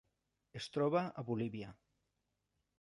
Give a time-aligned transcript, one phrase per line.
[0.59, 1.71] Es troba a Bolívia.